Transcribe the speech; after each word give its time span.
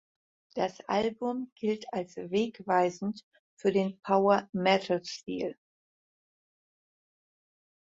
Das 0.55 0.81
Album 0.87 1.51
gilt 1.53 1.85
als 1.93 2.15
wegweisend 2.15 3.23
für 3.55 3.71
den 3.71 4.01
Power-Metal-Stil. 4.01 5.55